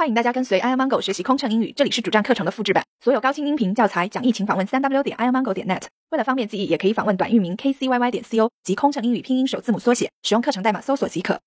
[0.00, 2.82] 欢迎大家跟随 airmango 学习空乘英语，这里是主站课程的复制版。
[3.04, 5.82] 所有高清音频教材讲义，请访问三 w 点 airmango 点 net。
[6.08, 11.38] 为了方便记忆，也可以访问短域名 kcyy 点 co 及空乘英语拼音首字母缩写，使用课程代码搜索即可。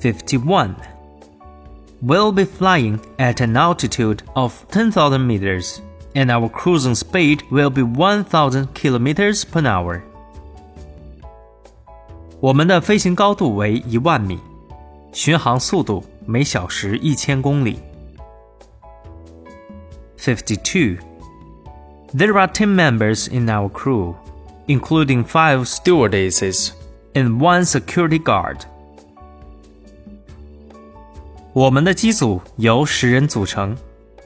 [0.00, 0.74] Fifty-one
[2.04, 5.78] will be flying at an altitude of ten thousand meters,
[6.14, 10.02] and our cruising speed will be one thousand kilometers per hour.
[12.41, 14.39] 我们的飞行高度为一万米，
[15.11, 17.79] 巡航速度每小时一千公里。
[20.17, 20.97] 52.
[22.13, 24.15] There are 10 members in our crew,
[24.67, 26.69] including 5 stewardesses
[27.13, 28.61] and 1 security guard.
[31.53, 33.75] 我们的机组由十人组成，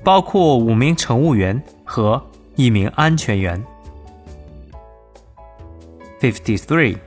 [0.03, 2.21] 包括五名乘务员和
[2.55, 3.63] 一名安全员。
[6.19, 6.97] Fifty-three.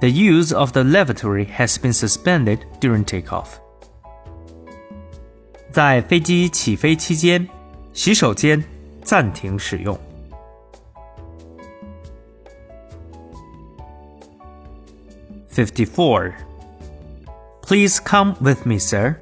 [0.00, 3.60] The use of the lavatory has been suspended during takeoff.
[5.70, 7.48] 在飞机起飞期间，
[7.92, 8.62] 洗手间
[9.02, 9.98] 暂停使用。
[15.54, 16.32] Fifty-four.
[17.62, 19.16] Please come with me, sir.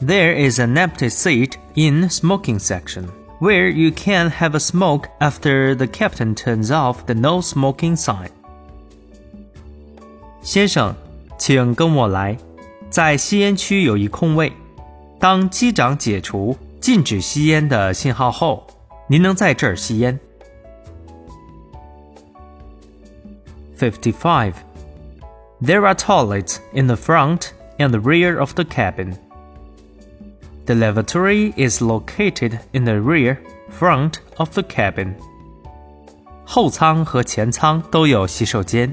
[0.00, 3.08] There is an empty seat in smoking section
[3.40, 8.30] where you can have a smoke after the captain turns off the no smoking sign.
[10.40, 10.94] 先生，
[11.38, 12.36] 请跟我来，
[12.88, 14.52] 在吸烟区有一空位。
[15.18, 18.66] 当机长解除禁止吸烟的信号后，
[19.08, 20.18] 您能在这儿吸烟。
[23.78, 24.54] Fifty-five.
[25.60, 29.16] There are toilets in the front and the rear of the cabin.
[30.66, 33.38] The lavatory is located in the rear
[33.78, 35.14] front of the cabin.
[36.44, 38.92] 后舱和前舱都有洗手间。